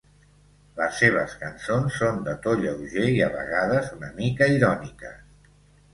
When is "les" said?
0.79-0.95